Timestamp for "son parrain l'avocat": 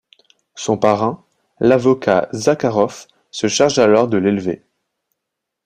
0.55-2.27